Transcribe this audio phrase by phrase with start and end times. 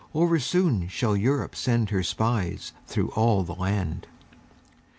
[0.15, 4.07] oversoon Shall Europe send her spies through all the land!